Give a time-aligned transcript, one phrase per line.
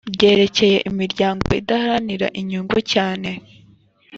[0.15, 3.29] ryerekeye imiryango idaharanira inyungu cyane